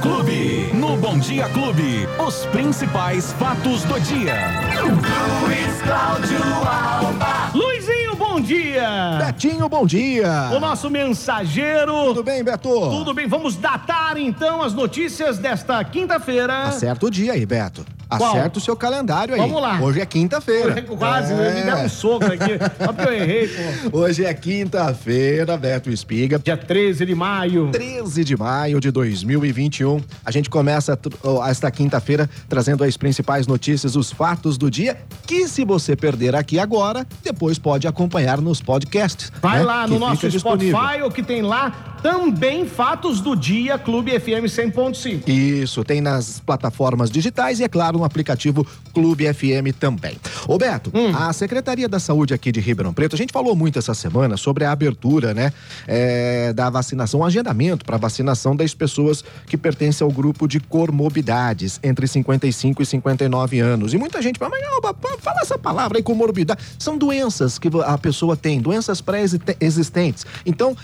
Clube. 0.00 0.70
No 0.72 0.96
Bom 0.96 1.18
Dia 1.18 1.48
Clube, 1.50 2.08
os 2.26 2.46
principais 2.46 3.32
fatos 3.34 3.84
do 3.84 4.00
dia. 4.00 4.34
Luiz 5.42 5.82
Cláudio 5.82 6.42
Alba. 6.66 7.50
Luizinho, 7.54 8.16
bom 8.16 8.40
dia. 8.40 9.18
Betinho, 9.26 9.68
bom 9.68 9.84
dia. 9.84 10.50
O 10.54 10.60
nosso 10.60 10.88
mensageiro. 10.88 11.92
Tudo 12.06 12.24
bem, 12.24 12.42
Beto? 12.42 12.68
Tudo 12.68 13.12
bem. 13.12 13.26
Vamos 13.26 13.56
datar 13.56 14.16
então 14.16 14.62
as 14.62 14.72
notícias 14.72 15.38
desta 15.38 15.82
quinta-feira. 15.84 16.64
Acerta 16.64 17.06
o 17.06 17.10
dia 17.10 17.34
aí, 17.34 17.44
Beto. 17.44 17.84
Acerta 18.10 18.58
o 18.58 18.60
seu 18.60 18.76
calendário 18.76 19.34
aí. 19.34 19.40
Vamos 19.40 19.62
lá. 19.62 19.80
Hoje 19.80 20.00
é 20.00 20.06
quinta-feira. 20.06 20.82
Quase, 20.98 21.32
é. 21.32 21.54
me 21.54 21.62
deram 21.62 21.84
um 21.84 21.88
soco 21.88 22.24
aqui. 22.24 22.58
Só 22.84 22.92
porque 22.92 23.08
eu 23.08 23.14
errei, 23.14 23.48
pô. 23.48 23.98
Hoje 23.98 24.24
é 24.24 24.34
quinta-feira, 24.34 25.56
Beto 25.56 25.90
Espiga. 25.90 26.38
Dia 26.38 26.56
13 26.56 27.06
de 27.06 27.14
maio. 27.14 27.70
13 27.70 28.24
de 28.24 28.36
maio 28.36 28.80
de 28.80 28.90
2021. 28.90 30.00
A 30.24 30.30
gente 30.30 30.50
começa 30.50 30.98
esta 31.48 31.70
quinta-feira 31.70 32.28
trazendo 32.48 32.82
as 32.82 32.96
principais 32.96 33.46
notícias, 33.46 33.94
os 33.94 34.10
fatos 34.10 34.58
do 34.58 34.70
dia, 34.70 34.98
que 35.26 35.46
se 35.46 35.64
você 35.64 35.94
perder 35.94 36.34
aqui 36.34 36.58
agora, 36.58 37.06
depois 37.22 37.58
pode 37.58 37.86
acompanhar 37.86 38.40
nos 38.40 38.60
podcasts. 38.60 39.30
Vai 39.40 39.58
né? 39.58 39.64
lá 39.64 39.84
que 39.84 39.90
no 39.90 39.98
nosso 39.98 40.28
disponível. 40.28 40.76
Spotify, 40.76 41.02
o 41.02 41.10
que 41.10 41.22
tem 41.22 41.42
lá 41.42 41.89
também 42.02 42.66
fatos 42.66 43.20
do 43.20 43.36
dia 43.36 43.78
Clube 43.78 44.18
FM 44.18 44.46
100.5. 44.46 45.28
Isso, 45.28 45.84
tem 45.84 46.00
nas 46.00 46.40
plataformas 46.40 47.10
digitais 47.10 47.60
e, 47.60 47.64
é 47.64 47.68
claro, 47.68 47.98
no 47.98 48.04
aplicativo 48.04 48.66
Clube 48.92 49.32
FM 49.32 49.76
também. 49.78 50.16
Ô 50.48 50.58
Beto, 50.58 50.90
hum. 50.94 51.14
a 51.14 51.32
Secretaria 51.32 51.88
da 51.88 52.00
Saúde 52.00 52.34
aqui 52.34 52.50
de 52.50 52.60
Ribeirão 52.60 52.92
Preto, 52.92 53.14
a 53.14 53.18
gente 53.18 53.32
falou 53.32 53.54
muito 53.54 53.78
essa 53.78 53.94
semana 53.94 54.36
sobre 54.36 54.64
a 54.64 54.72
abertura, 54.72 55.34
né, 55.34 55.52
é, 55.86 56.52
da 56.52 56.70
vacinação, 56.70 57.20
o 57.20 57.24
agendamento 57.24 57.84
para 57.84 57.96
vacinação 57.96 58.56
das 58.56 58.74
pessoas 58.74 59.24
que 59.46 59.56
pertencem 59.56 60.04
ao 60.04 60.10
grupo 60.10 60.48
de 60.48 60.60
comorbidades 60.60 61.78
entre 61.82 62.06
55 62.06 62.82
e 62.82 62.86
59 62.86 63.60
anos. 63.60 63.94
E 63.94 63.98
muita 63.98 64.22
gente 64.22 64.38
fala, 64.38 64.52
mas 64.52 64.62
não, 64.62 65.18
fala 65.18 65.40
essa 65.40 65.58
palavra 65.58 65.98
aí, 65.98 66.02
comorbidade. 66.02 66.60
São 66.78 66.96
doenças 66.96 67.58
que 67.58 67.68
a 67.84 67.98
pessoa 67.98 68.36
tem, 68.36 68.60
doenças 68.60 69.00
pré-existentes. 69.00 70.24
Então, 70.44 70.76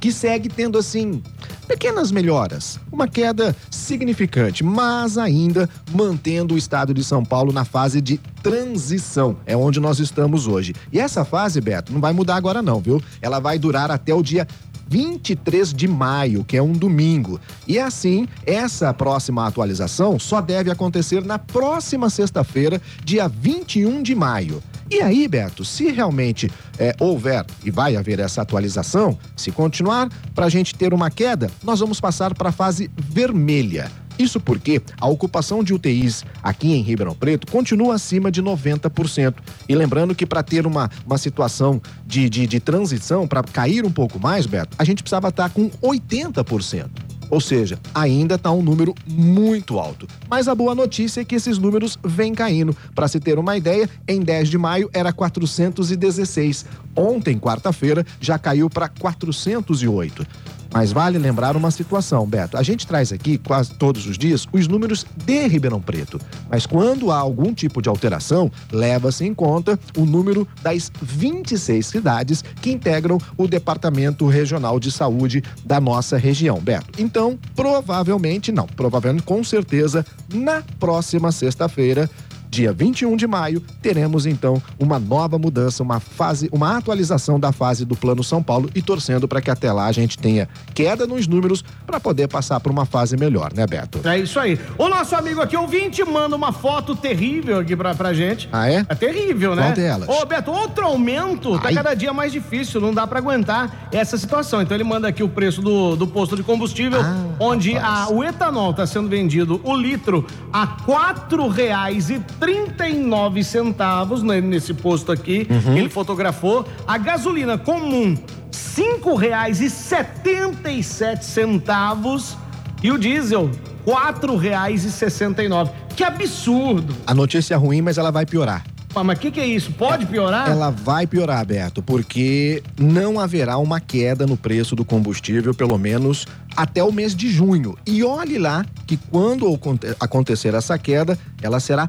que 0.00 0.10
segue 0.12 0.48
tendo 0.50 0.78
assim 0.78 1.22
pequenas 1.64 2.12
melhoras, 2.12 2.78
uma 2.92 3.08
queda 3.08 3.56
significante, 3.70 4.62
mas 4.62 5.18
ainda 5.18 5.68
mantendo 5.92 6.54
o 6.54 6.58
estado 6.58 6.94
de 6.94 7.02
São 7.02 7.24
Paulo 7.24 7.52
na 7.52 7.64
fase 7.64 8.00
de 8.00 8.18
transição. 8.42 9.36
É 9.46 9.56
onde 9.56 9.80
nós 9.80 9.98
estamos 9.98 10.46
hoje. 10.46 10.74
E 10.92 11.00
essa 11.00 11.24
fase, 11.24 11.60
Beto, 11.60 11.92
não 11.92 12.00
vai 12.00 12.12
mudar 12.12 12.36
agora 12.36 12.62
não, 12.62 12.80
viu? 12.80 13.02
Ela 13.20 13.40
vai 13.40 13.58
durar 13.58 13.90
até 13.90 14.14
o 14.14 14.22
dia 14.22 14.46
23 14.88 15.72
de 15.72 15.88
maio, 15.88 16.44
que 16.44 16.56
é 16.56 16.62
um 16.62 16.72
domingo. 16.72 17.40
E 17.66 17.78
assim, 17.78 18.28
essa 18.46 18.92
próxima 18.92 19.46
atualização 19.46 20.18
só 20.18 20.40
deve 20.40 20.70
acontecer 20.70 21.24
na 21.24 21.38
próxima 21.38 22.10
sexta-feira, 22.10 22.80
dia 23.04 23.28
21 23.28 24.02
de 24.02 24.14
maio. 24.14 24.62
E 24.90 25.00
aí, 25.00 25.26
Beto, 25.26 25.64
se 25.64 25.90
realmente 25.90 26.50
é, 26.78 26.94
houver 27.00 27.44
e 27.64 27.70
vai 27.70 27.96
haver 27.96 28.20
essa 28.20 28.42
atualização, 28.42 29.18
se 29.34 29.50
continuar, 29.50 30.08
para 30.34 30.46
a 30.46 30.48
gente 30.48 30.74
ter 30.74 30.92
uma 30.92 31.10
queda, 31.10 31.50
nós 31.62 31.80
vamos 31.80 32.00
passar 32.00 32.34
para 32.34 32.50
a 32.50 32.52
fase 32.52 32.90
vermelha. 32.96 33.90
Isso 34.18 34.40
porque 34.40 34.80
a 35.00 35.08
ocupação 35.08 35.62
de 35.62 35.74
UTIs 35.74 36.24
aqui 36.42 36.72
em 36.72 36.82
Ribeirão 36.82 37.14
Preto 37.14 37.50
continua 37.50 37.94
acima 37.94 38.30
de 38.30 38.42
90%. 38.42 39.34
E 39.68 39.74
lembrando 39.74 40.14
que 40.14 40.26
para 40.26 40.42
ter 40.42 40.66
uma, 40.66 40.90
uma 41.06 41.18
situação 41.18 41.80
de, 42.06 42.28
de, 42.28 42.46
de 42.46 42.60
transição, 42.60 43.26
para 43.26 43.42
cair 43.42 43.84
um 43.84 43.90
pouco 43.90 44.20
mais, 44.20 44.46
Beto, 44.46 44.76
a 44.78 44.84
gente 44.84 45.02
precisava 45.02 45.28
estar 45.28 45.48
tá 45.48 45.50
com 45.50 45.68
80%. 45.70 46.88
Ou 47.30 47.40
seja, 47.40 47.78
ainda 47.94 48.36
está 48.36 48.50
um 48.52 48.62
número 48.62 48.94
muito 49.06 49.78
alto. 49.78 50.06
Mas 50.28 50.46
a 50.46 50.54
boa 50.54 50.74
notícia 50.74 51.20
é 51.20 51.24
que 51.24 51.34
esses 51.34 51.58
números 51.58 51.98
vêm 52.04 52.34
caindo. 52.34 52.76
Para 52.94 53.08
se 53.08 53.18
ter 53.18 53.38
uma 53.38 53.56
ideia, 53.56 53.88
em 54.06 54.20
10 54.20 54.48
de 54.50 54.58
maio 54.58 54.90
era 54.92 55.12
416. 55.12 56.66
Ontem, 56.94 57.38
quarta-feira, 57.38 58.04
já 58.20 58.38
caiu 58.38 58.68
para 58.70 58.88
408. 58.88 60.26
Mas 60.74 60.90
vale 60.90 61.18
lembrar 61.18 61.56
uma 61.56 61.70
situação, 61.70 62.26
Beto. 62.26 62.56
A 62.56 62.62
gente 62.64 62.84
traz 62.84 63.12
aqui 63.12 63.38
quase 63.38 63.72
todos 63.74 64.08
os 64.08 64.18
dias 64.18 64.44
os 64.52 64.66
números 64.66 65.06
de 65.24 65.46
Ribeirão 65.46 65.80
Preto. 65.80 66.20
Mas 66.50 66.66
quando 66.66 67.12
há 67.12 67.16
algum 67.16 67.54
tipo 67.54 67.80
de 67.80 67.88
alteração, 67.88 68.50
leva-se 68.72 69.24
em 69.24 69.32
conta 69.32 69.78
o 69.96 70.04
número 70.04 70.48
das 70.62 70.90
26 71.00 71.86
cidades 71.86 72.42
que 72.60 72.72
integram 72.72 73.18
o 73.36 73.46
Departamento 73.46 74.26
Regional 74.26 74.80
de 74.80 74.90
Saúde 74.90 75.44
da 75.64 75.80
nossa 75.80 76.16
região, 76.16 76.58
Beto. 76.58 77.00
Então, 77.00 77.38
provavelmente, 77.54 78.50
não, 78.50 78.66
provavelmente 78.66 79.22
com 79.22 79.44
certeza, 79.44 80.04
na 80.32 80.60
próxima 80.80 81.30
sexta-feira, 81.30 82.10
Dia 82.54 82.72
21 82.72 83.16
de 83.16 83.26
maio, 83.26 83.60
teremos 83.82 84.26
então 84.26 84.62
uma 84.78 84.96
nova 84.96 85.36
mudança, 85.36 85.82
uma 85.82 85.98
fase, 85.98 86.48
uma 86.52 86.76
atualização 86.76 87.40
da 87.40 87.50
fase 87.50 87.84
do 87.84 87.96
Plano 87.96 88.22
São 88.22 88.40
Paulo 88.40 88.70
e 88.76 88.80
torcendo 88.80 89.26
para 89.26 89.40
que 89.40 89.50
até 89.50 89.72
lá 89.72 89.86
a 89.86 89.92
gente 89.92 90.16
tenha 90.16 90.48
queda 90.72 91.04
nos 91.04 91.26
números 91.26 91.64
para 91.84 91.98
poder 91.98 92.28
passar 92.28 92.60
para 92.60 92.70
uma 92.70 92.86
fase 92.86 93.16
melhor, 93.16 93.52
né, 93.52 93.66
Beto? 93.66 94.00
É 94.08 94.20
isso 94.20 94.38
aí. 94.38 94.56
O 94.78 94.88
nosso 94.88 95.16
amigo 95.16 95.40
aqui, 95.40 95.56
ouvinte, 95.56 96.04
manda 96.04 96.36
uma 96.36 96.52
foto 96.52 96.94
terrível 96.94 97.58
aqui 97.58 97.74
pra, 97.74 97.92
pra 97.92 98.14
gente. 98.14 98.48
Ah, 98.52 98.70
é? 98.70 98.86
É 98.88 98.94
terrível, 98.94 99.56
né? 99.56 99.62
Qual 99.62 99.74
delas? 99.74 100.08
Ô, 100.08 100.24
Beto, 100.24 100.52
outro 100.52 100.84
aumento, 100.84 101.58
tá 101.58 101.70
Ai. 101.70 101.74
cada 101.74 101.92
dia 101.94 102.12
mais 102.12 102.30
difícil, 102.30 102.80
não 102.80 102.94
dá 102.94 103.04
para 103.04 103.18
aguentar 103.18 103.88
essa 103.90 104.16
situação. 104.16 104.62
Então 104.62 104.76
ele 104.76 104.84
manda 104.84 105.08
aqui 105.08 105.24
o 105.24 105.28
preço 105.28 105.60
do, 105.60 105.96
do 105.96 106.06
posto 106.06 106.36
de 106.36 106.44
combustível, 106.44 107.00
ah, 107.00 107.34
onde 107.40 107.76
a, 107.76 108.06
o 108.10 108.22
etanol 108.22 108.70
está 108.70 108.86
sendo 108.86 109.08
vendido 109.08 109.60
o 109.64 109.74
litro 109.74 110.24
a 110.52 110.68
quatro 110.68 111.48
reais 111.48 112.10
e 112.10 112.20
39 112.44 113.42
centavos 113.42 114.22
né, 114.22 114.38
nesse 114.38 114.74
posto 114.74 115.10
aqui. 115.10 115.46
Uhum. 115.48 115.78
Ele 115.78 115.88
fotografou. 115.88 116.66
A 116.86 116.98
gasolina 116.98 117.56
comum, 117.56 118.14
cinco 118.50 119.14
reais 119.14 119.62
e 119.62 119.70
setenta 119.70 120.70
e 120.70 120.82
sete 120.82 121.24
centavos. 121.24 122.36
E 122.82 122.92
o 122.92 122.98
diesel, 122.98 123.50
quatro 123.82 124.36
reais 124.36 124.84
e 124.84 124.92
sessenta 124.92 125.42
e 125.42 125.48
nove. 125.48 125.70
Que 125.96 126.04
absurdo! 126.04 126.94
A 127.06 127.14
notícia 127.14 127.54
é 127.54 127.56
ruim, 127.56 127.80
mas 127.80 127.96
ela 127.96 128.10
vai 128.10 128.26
piorar. 128.26 128.62
Mas 128.94 129.18
o 129.18 129.20
que, 129.20 129.30
que, 129.30 129.40
é 129.40 129.46
isso? 129.46 129.72
Pode 129.72 130.04
piorar? 130.04 130.48
Ela 130.48 130.70
vai 130.70 131.06
piorar, 131.06 131.44
Beto, 131.46 131.82
porque 131.82 132.62
não 132.78 133.18
haverá 133.18 133.56
uma 133.56 133.80
queda 133.80 134.26
no 134.26 134.36
preço 134.36 134.76
do 134.76 134.84
combustível, 134.84 135.54
pelo 135.54 135.76
menos 135.78 136.26
até 136.54 136.84
o 136.84 136.92
mês 136.92 137.16
de 137.16 137.28
junho. 137.28 137.76
E 137.86 138.04
olhe 138.04 138.38
lá 138.38 138.64
que 138.86 138.96
quando 138.96 139.58
acontecer 139.98 140.54
essa 140.54 140.78
queda, 140.78 141.18
ela 141.42 141.58
será 141.58 141.88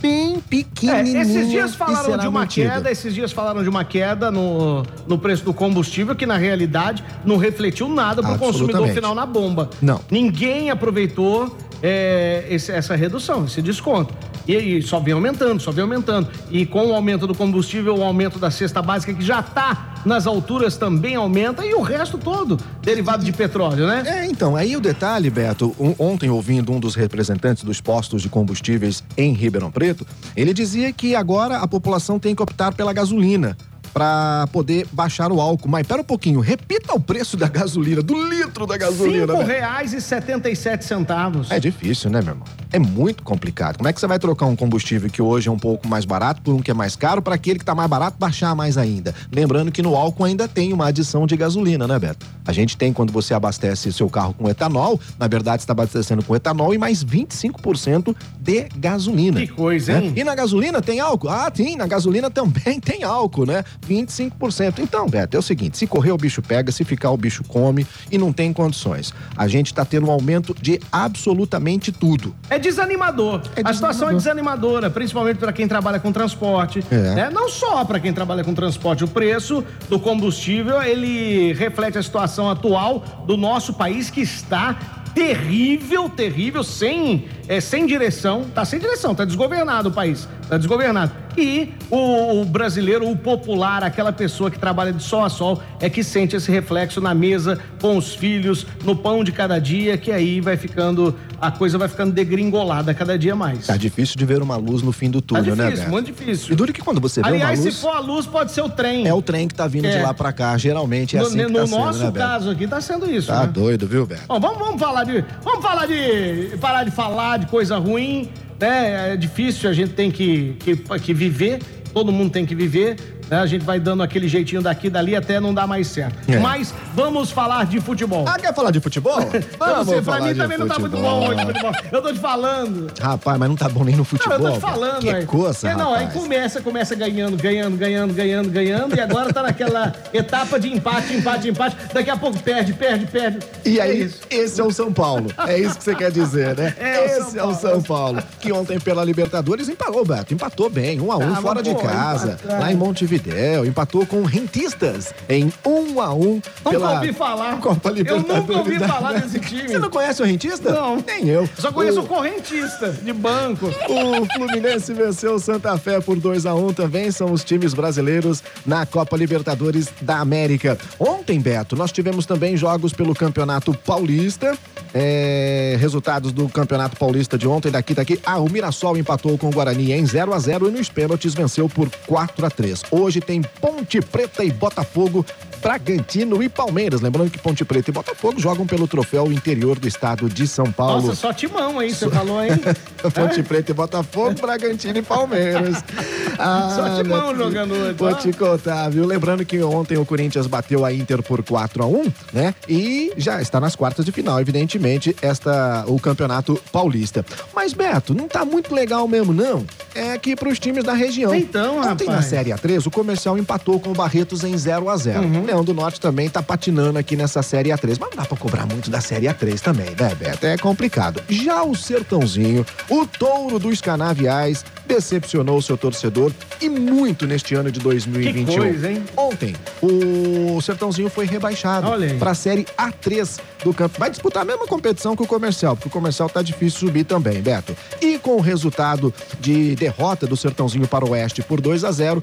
bem 0.00 0.40
pequenininha. 0.40 1.18
É, 1.18 1.22
esses 1.22 1.50
dias 1.50 1.74
falaram 1.74 2.16
de 2.16 2.26
uma 2.26 2.40
mantida. 2.40 2.70
queda, 2.70 2.90
esses 2.90 3.14
dias 3.14 3.32
falaram 3.32 3.62
de 3.62 3.68
uma 3.68 3.84
queda 3.84 4.30
no, 4.30 4.82
no 5.06 5.18
preço 5.18 5.44
do 5.44 5.52
combustível 5.52 6.14
que 6.14 6.26
na 6.26 6.36
realidade 6.36 7.04
não 7.24 7.36
refletiu 7.36 7.88
nada 7.88 8.22
para 8.22 8.34
o 8.34 8.38
consumidor 8.38 8.88
final 8.88 9.14
na 9.14 9.26
bomba. 9.26 9.70
Não. 9.80 10.00
Ninguém 10.10 10.70
aproveitou 10.70 11.56
é, 11.82 12.46
esse, 12.48 12.72
essa 12.72 12.94
redução, 12.94 13.44
esse 13.44 13.62
desconto. 13.62 14.14
E, 14.46 14.56
e, 14.56 14.82
só 14.82 14.98
vem 14.98 15.14
aumentando, 15.14 15.60
só 15.60 15.70
vem 15.70 15.82
aumentando. 15.82 16.28
E 16.50 16.66
com 16.66 16.86
o 16.86 16.94
aumento 16.94 17.26
do 17.26 17.34
combustível, 17.34 17.96
o 17.96 18.02
aumento 18.02 18.38
da 18.38 18.50
cesta 18.50 18.82
básica, 18.82 19.12
que 19.14 19.22
já 19.22 19.40
está 19.40 19.89
nas 20.04 20.26
alturas, 20.26 20.76
também 20.76 21.16
aumenta, 21.16 21.64
e 21.64 21.74
o 21.74 21.82
resto 21.82 22.18
todo, 22.18 22.58
derivado 22.82 23.24
de 23.24 23.32
petróleo, 23.32 23.86
né? 23.86 24.02
É, 24.06 24.26
então, 24.26 24.56
aí 24.56 24.76
o 24.76 24.80
detalhe, 24.80 25.30
Beto, 25.30 25.74
ontem 25.98 26.30
ouvindo 26.30 26.72
um 26.72 26.80
dos 26.80 26.94
representantes 26.94 27.64
dos 27.64 27.80
postos 27.80 28.22
de 28.22 28.28
combustíveis 28.28 29.02
em 29.16 29.32
Ribeirão 29.32 29.70
Preto, 29.70 30.06
ele 30.36 30.54
dizia 30.54 30.92
que 30.92 31.14
agora 31.14 31.58
a 31.58 31.68
população 31.68 32.18
tem 32.18 32.34
que 32.34 32.42
optar 32.42 32.72
pela 32.74 32.92
gasolina 32.92 33.56
para 33.92 34.46
poder 34.52 34.86
baixar 34.92 35.32
o 35.32 35.40
álcool. 35.40 35.68
Mas 35.68 35.86
pera 35.86 36.00
um 36.00 36.04
pouquinho, 36.04 36.40
repita 36.40 36.94
o 36.94 37.00
preço 37.00 37.36
da 37.36 37.48
gasolina, 37.48 38.00
do 38.00 38.28
litro 38.28 38.66
da 38.66 38.76
gasolina. 38.76 39.26
Cinco 39.32 39.44
né? 39.44 39.44
reais 39.44 39.92
e 39.92 40.00
setenta 40.00 40.48
e 40.48 40.54
sete 40.54 40.84
centavos. 40.84 41.50
É 41.50 41.58
difícil, 41.58 42.08
né, 42.08 42.20
meu 42.22 42.34
irmão? 42.34 42.46
É 42.72 42.78
muito 42.78 43.24
complicado. 43.24 43.78
Como 43.78 43.88
é 43.88 43.92
que 43.92 43.98
você 43.98 44.06
vai 44.06 44.18
trocar 44.18 44.46
um 44.46 44.54
combustível 44.54 45.10
que 45.10 45.20
hoje 45.20 45.48
é 45.48 45.52
um 45.52 45.58
pouco 45.58 45.88
mais 45.88 46.04
barato 46.04 46.40
por 46.40 46.54
um 46.54 46.60
que 46.60 46.70
é 46.70 46.74
mais 46.74 46.94
caro 46.94 47.20
para 47.20 47.34
aquele 47.34 47.58
que 47.58 47.64
tá 47.64 47.74
mais 47.74 47.90
barato 47.90 48.16
baixar 48.18 48.54
mais 48.54 48.78
ainda? 48.78 49.12
Lembrando 49.32 49.72
que 49.72 49.82
no 49.82 49.96
álcool 49.96 50.24
ainda 50.24 50.46
tem 50.46 50.72
uma 50.72 50.86
adição 50.86 51.26
de 51.26 51.36
gasolina, 51.36 51.88
né, 51.88 51.98
Beto? 51.98 52.24
A 52.46 52.52
gente 52.52 52.76
tem 52.76 52.92
quando 52.92 53.12
você 53.12 53.34
abastece 53.34 53.92
seu 53.92 54.08
carro 54.08 54.34
com 54.34 54.48
etanol, 54.48 55.00
na 55.18 55.26
verdade 55.26 55.62
está 55.62 55.72
abastecendo 55.72 56.22
com 56.22 56.36
etanol 56.36 56.72
e 56.72 56.78
mais 56.78 57.04
25% 57.04 58.14
de 58.38 58.68
gasolina. 58.76 59.40
Que 59.40 59.48
coisa, 59.48 59.98
hein? 59.98 60.12
E 60.14 60.22
na 60.22 60.34
gasolina 60.34 60.80
tem 60.80 61.00
álcool? 61.00 61.28
Ah, 61.28 61.50
sim, 61.52 61.74
na 61.74 61.88
gasolina 61.88 62.30
também 62.30 62.78
tem 62.80 63.02
álcool, 63.02 63.46
né? 63.46 63.64
25%. 63.88 64.78
Então, 64.78 65.08
Beto, 65.08 65.36
é 65.36 65.40
o 65.40 65.42
seguinte: 65.42 65.76
se 65.76 65.86
correr 65.86 66.12
o 66.12 66.16
bicho 66.16 66.40
pega, 66.40 66.70
se 66.70 66.84
ficar 66.84 67.10
o 67.10 67.16
bicho 67.16 67.42
come 67.44 67.84
e 68.12 68.16
não 68.16 68.32
tem 68.32 68.52
condições. 68.52 69.12
A 69.36 69.48
gente 69.48 69.66
está 69.66 69.84
tendo 69.84 70.06
um 70.06 70.10
aumento 70.10 70.54
de 70.54 70.80
absolutamente 70.92 71.90
tudo. 71.90 72.34
É 72.48 72.59
desanimador. 72.60 73.42
É 73.56 73.62
a 73.64 73.72
situação 73.72 74.10
é 74.10 74.14
desanimadora, 74.14 74.88
principalmente 74.88 75.38
para 75.38 75.52
quem 75.52 75.66
trabalha 75.66 75.98
com 75.98 76.12
transporte. 76.12 76.84
É. 76.90 77.14
Né? 77.14 77.30
Não 77.30 77.48
só 77.48 77.84
para 77.84 77.98
quem 77.98 78.12
trabalha 78.12 78.44
com 78.44 78.54
transporte. 78.54 79.02
O 79.02 79.08
preço 79.08 79.64
do 79.88 79.98
combustível 79.98 80.80
ele 80.82 81.52
reflete 81.54 81.98
a 81.98 82.02
situação 82.02 82.48
atual 82.48 83.24
do 83.26 83.36
nosso 83.36 83.74
país 83.74 84.10
que 84.10 84.20
está 84.20 84.76
terrível, 85.14 86.08
terrível, 86.08 86.62
sem, 86.62 87.28
é, 87.48 87.60
sem 87.60 87.86
direção. 87.86 88.44
Tá 88.54 88.64
sem 88.64 88.78
direção, 88.78 89.14
tá 89.14 89.24
desgovernado 89.24 89.88
o 89.88 89.92
país. 89.92 90.28
Tá 90.48 90.56
desgovernado. 90.56 91.12
E 91.40 91.72
o, 91.90 92.42
o, 92.42 92.44
brasileiro, 92.44 93.08
o 93.08 93.16
popular, 93.16 93.82
aquela 93.82 94.12
pessoa 94.12 94.50
que 94.50 94.58
trabalha 94.58 94.92
de 94.92 95.02
sol 95.02 95.24
a 95.24 95.30
sol, 95.30 95.62
é 95.80 95.88
que 95.88 96.04
sente 96.04 96.36
esse 96.36 96.50
reflexo 96.52 97.00
na 97.00 97.14
mesa, 97.14 97.58
com 97.80 97.96
os 97.96 98.14
filhos, 98.14 98.66
no 98.84 98.94
pão 98.94 99.24
de 99.24 99.32
cada 99.32 99.58
dia, 99.58 99.96
que 99.96 100.12
aí 100.12 100.40
vai 100.40 100.56
ficando, 100.56 101.16
a 101.40 101.50
coisa 101.50 101.78
vai 101.78 101.88
ficando 101.88 102.12
degringolada 102.12 102.92
cada 102.92 103.18
dia 103.18 103.34
mais. 103.34 103.66
Tá 103.66 103.76
difícil 103.76 104.16
de 104.16 104.24
ver 104.26 104.42
uma 104.42 104.56
luz 104.56 104.82
no 104.82 104.92
fim 104.92 105.10
do 105.10 105.22
túnel, 105.22 105.44
tá 105.44 105.50
difícil, 105.50 105.70
né, 105.70 105.76
Beto? 105.76 105.90
muito 105.90 106.06
difícil. 106.06 106.52
E 106.52 106.56
duro 106.56 106.72
que 106.72 106.82
quando 106.82 107.00
você 107.00 107.22
vê 107.22 107.28
Aliás, 107.28 107.58
uma 107.58 107.64
luz... 107.64 107.74
se 107.74 107.80
for 107.80 107.96
a 107.96 108.00
luz, 108.00 108.26
pode 108.26 108.52
ser 108.52 108.60
o 108.62 108.68
trem. 108.68 109.06
É 109.06 109.14
o 109.14 109.22
trem 109.22 109.48
que 109.48 109.54
tá 109.54 109.66
vindo 109.66 109.86
é. 109.86 109.96
de 109.96 110.02
lá 110.02 110.12
pra 110.12 110.32
cá, 110.32 110.56
geralmente 110.58 111.16
é 111.16 111.20
no, 111.20 111.26
assim 111.26 111.42
No 111.42 111.66
tá 111.66 111.66
nosso 111.66 111.98
sendo, 111.98 112.12
né, 112.12 112.20
caso 112.20 112.50
aqui 112.50 112.66
tá 112.66 112.80
sendo 112.80 113.10
isso, 113.10 113.28
Tá 113.28 113.46
né? 113.46 113.46
doido, 113.46 113.86
viu, 113.86 114.04
Beto? 114.06 114.22
Bom, 114.28 114.38
vamos, 114.38 114.58
vamos 114.58 114.80
falar 114.80 115.04
de... 115.04 115.24
Vamos 115.42 115.62
falar 115.62 115.86
de... 115.86 116.56
Parar 116.60 116.84
de 116.84 116.90
falar 116.90 117.38
de 117.38 117.46
coisa 117.46 117.78
ruim, 117.78 118.28
né? 118.60 119.14
É 119.14 119.16
difícil, 119.16 119.68
a 119.68 119.72
gente 119.72 119.92
tem 119.92 120.10
que, 120.10 120.54
que, 120.60 120.76
que 120.76 121.14
viver 121.14 121.58
todo 121.92 122.12
mundo 122.12 122.30
tem 122.30 122.46
que 122.46 122.54
viver. 122.54 122.96
Né? 123.30 123.38
A 123.38 123.46
gente 123.46 123.64
vai 123.64 123.78
dando 123.78 124.02
aquele 124.02 124.26
jeitinho 124.26 124.60
daqui 124.60 124.88
e 124.88 124.90
dali 124.90 125.14
até 125.14 125.38
não 125.38 125.54
dar 125.54 125.66
mais 125.66 125.86
certo. 125.86 126.18
É. 126.28 126.38
Mas 126.38 126.74
vamos 126.94 127.30
falar 127.30 127.64
de 127.66 127.80
futebol. 127.80 128.24
Ah, 128.26 128.36
quer 128.36 128.52
falar 128.52 128.72
de 128.72 128.80
futebol? 128.80 129.20
Vamos 129.58 129.86
você, 129.86 130.02
pra 130.02 130.20
mim 130.20 130.34
também 130.34 130.58
futebol. 130.58 130.58
não 130.58 130.68
tá 130.68 130.78
muito 130.78 130.96
bom 130.96 131.28
hoje 131.28 131.46
futebol. 131.46 131.72
Eu 131.92 132.02
tô 132.02 132.12
te 132.12 132.18
falando. 132.18 132.92
Rapaz, 133.00 133.38
mas 133.38 133.48
não 133.48 133.56
tá 133.56 133.68
bom 133.68 133.84
nem 133.84 133.94
no 133.94 134.04
futebol. 134.04 134.38
Não, 134.38 134.46
eu 134.46 134.52
tô 134.52 134.58
te 134.58 134.60
falando, 134.60 135.00
Que 135.02 135.26
coisa, 135.26 135.68
é, 135.68 135.74
Não, 135.76 135.94
aí 135.94 136.08
começa, 136.08 136.60
começa 136.60 136.94
ganhando, 136.94 137.36
ganhando, 137.36 137.76
ganhando, 137.76 138.12
ganhando, 138.12 138.50
ganhando 138.50 138.96
e 138.96 139.00
agora 139.00 139.32
tá 139.32 139.42
naquela 139.42 139.92
etapa 140.12 140.58
de 140.58 140.72
empate, 140.72 141.14
empate, 141.14 141.48
empate. 141.48 141.76
Daqui 141.92 142.10
a 142.10 142.16
pouco 142.16 142.38
perde, 142.40 142.72
perde, 142.72 143.06
perde. 143.06 143.38
E 143.64 143.78
é 143.78 143.82
aí, 143.82 144.02
isso. 144.02 144.20
esse 144.28 144.60
é 144.60 144.64
o 144.64 144.72
São 144.72 144.92
Paulo. 144.92 145.26
É 145.46 145.58
isso 145.58 145.78
que 145.78 145.84
você 145.84 145.94
quer 145.94 146.10
dizer, 146.10 146.56
né? 146.56 146.74
É 146.80 147.18
esse 147.18 147.38
é 147.38 147.44
o 147.44 147.54
São 147.54 147.82
Paulo. 147.82 148.22
Que 148.40 148.50
ontem 148.52 148.80
pela 148.80 149.04
Libertadores 149.04 149.68
empatou, 149.68 150.04
Beto. 150.04 150.34
Empatou 150.34 150.70
bem, 150.70 151.00
um 151.00 151.12
a 151.12 151.16
um, 151.16 151.32
ah, 151.32 151.36
fora 151.36 151.62
de 151.62 151.74
casa, 151.82 152.38
lá 152.44 152.72
em 152.72 152.76
Montevidéu. 152.76 153.64
Empatou 153.64 154.06
com 154.06 154.22
rentistas 154.22 155.14
em 155.28 155.52
um 155.64 156.00
a 156.00 156.12
um 156.12 156.40
nunca 156.64 156.70
pela 156.70 156.94
ouvi 156.94 157.12
falar. 157.12 157.60
Copa 157.60 157.90
Libertadores. 157.90 158.30
Eu 158.30 158.40
nunca 158.40 158.58
ouvi 158.58 158.78
falar 158.78 159.12
desse 159.20 159.40
time. 159.40 159.68
Você 159.68 159.78
não 159.78 159.90
conhece 159.90 160.22
o 160.22 160.24
rentista? 160.24 160.72
Não. 160.72 161.02
Nem 161.06 161.28
eu. 161.28 161.48
Só 161.58 161.72
conheço 161.72 162.00
o, 162.00 162.04
o 162.04 162.06
correntista 162.06 162.90
de 162.90 163.12
banco. 163.12 163.70
O 163.90 164.24
Fluminense 164.34 164.92
venceu 164.94 165.34
o 165.34 165.38
Santa 165.38 165.76
Fé 165.76 166.00
por 166.00 166.18
2 166.18 166.46
a 166.46 166.54
1 166.54 166.66
um, 166.66 166.72
também. 166.72 167.10
São 167.10 167.32
os 167.32 167.44
times 167.44 167.74
brasileiros 167.74 168.42
na 168.64 168.86
Copa 168.86 169.16
Libertadores 169.16 169.88
da 170.00 170.18
América. 170.18 170.78
Ontem, 170.98 171.40
Beto, 171.40 171.76
nós 171.76 171.92
tivemos 171.92 172.24
também 172.24 172.56
jogos 172.56 172.92
pelo 172.92 173.14
Campeonato 173.14 173.74
Paulista. 173.74 174.56
É, 174.92 175.76
resultados 175.78 176.32
do 176.32 176.48
Campeonato 176.48 176.96
Paulista 176.96 177.38
de 177.38 177.46
ontem, 177.46 177.70
daqui, 177.70 177.94
daqui. 177.94 178.20
Ah, 178.24 178.38
o 178.38 178.48
Mirassol 178.48 178.96
empatou 178.96 179.38
com 179.38 179.48
o 179.48 179.50
Guarani 179.50 179.92
em 179.92 180.04
0 180.04 180.34
a 180.34 180.38
0 180.38 180.68
e 180.68 180.70
nos 180.70 180.88
pênaltis 180.88 181.34
venceu 181.34 181.68
por 181.70 181.90
4 182.06 182.46
a 182.46 182.50
3 182.50 182.82
Hoje 182.90 183.20
tem 183.20 183.42
Ponte 183.42 184.00
Preta 184.00 184.44
e 184.44 184.50
Botafogo 184.50 185.24
Bragantino 185.62 186.42
e 186.42 186.48
Palmeiras. 186.48 187.00
Lembrando 187.00 187.30
que 187.30 187.38
Ponte 187.38 187.64
Preta 187.64 187.90
e 187.90 187.92
Botafogo 187.92 188.40
jogam 188.40 188.66
pelo 188.66 188.86
troféu 188.88 189.30
interior 189.30 189.78
do 189.78 189.86
estado 189.86 190.28
de 190.28 190.46
São 190.46 190.70
Paulo. 190.70 191.08
Nossa, 191.08 191.14
só 191.14 191.32
timão 191.32 191.78
aí, 191.78 191.94
você 191.94 192.08
falou, 192.08 192.42
hein? 192.42 192.52
Ponte? 193.14 193.42
Preta 193.42 193.70
e 193.70 193.74
Botafogo, 193.74 194.40
Bragantino 194.40 194.98
e 194.98 195.02
Palmeiras. 195.02 195.82
Ah, 196.42 196.72
só 196.74 197.02
timão 197.02 197.36
jogando 197.36 197.74
hoje. 197.74 197.92
Vou 197.98 198.14
te 198.14 198.32
contar, 198.32 198.88
viu? 198.88 199.04
Lembrando 199.04 199.44
que 199.44 199.62
ontem 199.62 199.98
o 199.98 200.06
Corinthians 200.06 200.46
bateu 200.46 200.86
a 200.86 200.92
Inter 200.92 201.22
por 201.22 201.42
4 201.42 201.82
a 201.82 201.86
1 201.86 202.12
né? 202.32 202.54
E 202.68 203.12
já 203.16 203.42
está 203.42 203.60
nas 203.60 203.76
quartas 203.76 204.06
de 204.06 204.12
final, 204.12 204.40
evidentemente, 204.40 205.14
esta, 205.20 205.84
o 205.86 205.98
Campeonato 205.98 206.60
Paulista. 206.72 207.24
Mas, 207.54 207.74
Beto, 207.74 208.14
não 208.14 208.26
tá 208.26 208.44
muito 208.44 208.74
legal 208.74 209.06
mesmo, 209.06 209.32
não. 209.32 209.66
É 209.94 210.12
aqui 210.12 210.34
pros 210.34 210.58
times 210.58 210.84
da 210.84 210.92
região. 210.92 211.34
Então, 211.34 211.78
Ontem 211.78 212.06
rapaz. 212.06 212.08
na 212.08 212.22
Série 212.22 212.50
A3, 212.50 212.86
o 212.86 212.90
comercial 212.90 213.36
empatou 213.36 213.78
com 213.78 213.90
o 213.90 213.94
Barretos 213.94 214.44
em 214.44 214.56
0 214.56 214.88
a 214.88 214.96
0 214.96 215.20
uhum. 215.20 215.44
Leão 215.50 215.64
do 215.64 215.74
Norte 215.74 216.00
também 216.00 216.28
tá 216.28 216.40
patinando 216.40 216.96
aqui 216.96 217.16
nessa 217.16 217.42
Série 217.42 217.70
A3. 217.70 217.96
Mas 217.98 218.10
não 218.10 218.16
dá 218.16 218.24
pra 218.24 218.36
cobrar 218.36 218.66
muito 218.66 218.88
da 218.88 219.00
Série 219.00 219.26
A3 219.26 219.58
também, 219.58 219.90
né, 219.98 220.14
Beto? 220.14 220.46
É 220.46 220.56
complicado. 220.56 221.20
Já 221.28 221.64
o 221.64 221.74
Sertãozinho, 221.74 222.64
o 222.88 223.04
touro 223.04 223.58
dos 223.58 223.80
canaviais, 223.80 224.64
decepcionou 224.86 225.60
seu 225.60 225.76
torcedor 225.76 226.32
e 226.60 226.68
muito 226.68 227.26
neste 227.26 227.54
ano 227.56 227.70
de 227.70 227.80
2021. 227.80 228.46
Que 228.46 228.56
coisa, 228.58 228.92
hein? 228.92 229.04
Ontem, 229.16 229.56
o 229.82 230.60
Sertãozinho 230.60 231.10
foi 231.10 231.26
rebaixado 231.26 231.88
para 232.18 232.30
a 232.30 232.34
Série 232.34 232.64
A3 232.78 233.40
do 233.64 233.74
campo. 233.74 233.98
Vai 233.98 234.10
disputar 234.10 234.42
a 234.42 234.46
mesma 234.46 234.66
competição 234.68 235.16
que 235.16 235.22
o 235.22 235.26
comercial, 235.26 235.74
porque 235.74 235.88
o 235.88 235.92
comercial 235.92 236.28
tá 236.28 236.42
difícil 236.42 236.80
subir 236.80 237.04
também, 237.04 237.42
Beto. 237.42 237.76
E 238.00 238.18
com 238.18 238.36
o 238.36 238.40
resultado 238.40 239.12
de 239.40 239.74
derrota 239.74 240.28
do 240.28 240.36
Sertãozinho 240.36 240.86
para 240.86 241.04
o 241.04 241.10
Oeste 241.10 241.42
por 241.42 241.60
2 241.60 241.84
a 241.84 241.90
0, 241.90 242.22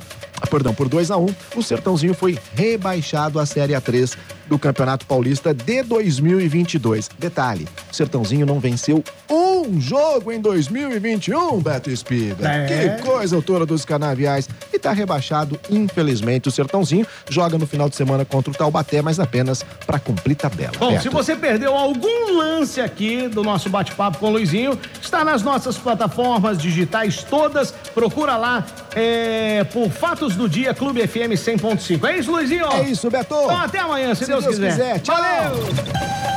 perdão, 0.50 0.74
por 0.74 0.88
2 0.88 1.12
a 1.12 1.18
1, 1.18 1.28
o 1.58 1.64
Sertãozinho 1.64 2.14
foi 2.14 2.38
rebaixado 2.54 3.17
à 3.18 3.46
Série 3.46 3.74
A3 3.74 4.16
do 4.48 4.60
Campeonato 4.60 5.06
Paulista 5.06 5.54
de 5.54 5.84
2022. 5.84 7.10
Detalhe, 7.18 7.68
Sertãozinho 7.92 8.46
não 8.46 8.60
venceu 8.60 9.04
um 9.30 9.47
jogo 9.80 10.32
em 10.32 10.40
2021, 10.40 11.60
Beto 11.62 11.90
Espiga. 11.90 12.48
É. 12.48 12.98
Que 12.98 13.04
coisa, 13.04 13.36
autora 13.36 13.66
dos 13.66 13.84
canaviais. 13.86 14.50
E 14.72 14.80
tá 14.80 14.92
rebaixado, 14.92 15.60
infelizmente, 15.70 16.48
o 16.48 16.52
Sertãozinho. 16.52 17.06
Joga 17.30 17.58
no 17.58 17.68
final 17.68 17.90
de 17.90 17.96
semana 17.96 18.26
contra 18.26 18.52
o 18.52 18.54
Taubaté, 18.54 19.02
mas 19.02 19.20
apenas 19.20 19.64
para 19.86 20.00
cumprir 20.00 20.36
tabela. 20.36 20.74
Bom, 20.80 20.92
Beto. 20.92 21.04
se 21.04 21.10
você 21.10 21.36
perdeu 21.36 21.76
algum 21.76 22.38
lance 22.38 22.80
aqui 22.82 23.28
do 23.28 23.44
nosso 23.44 23.70
bate-papo 23.70 24.18
com 24.18 24.28
o 24.28 24.32
Luizinho, 24.32 24.78
está 25.02 25.24
nas 25.24 25.42
nossas 25.44 25.78
plataformas 25.78 26.58
digitais 26.58 27.24
todas. 27.24 27.72
Procura 27.94 28.38
lá 28.38 28.66
é, 28.96 29.64
por 29.66 29.90
Fatos 29.90 30.36
do 30.36 30.48
Dia 30.48 30.74
Clube 30.74 31.06
FM 31.08 31.34
100.5. 31.34 32.04
É 32.08 32.18
isso, 32.18 32.32
Luizinho? 32.32 32.68
É 32.72 32.84
isso, 32.84 33.10
Beto. 33.10 33.36
Então 33.36 33.58
até 33.58 33.80
amanhã, 33.80 34.14
se, 34.16 34.26
se 34.26 34.32
Deus, 34.32 34.44
Deus, 34.44 34.56
quiser. 34.56 34.72
quiser. 34.72 35.00
Tchau. 35.00 35.16
Valeu! 35.16 36.37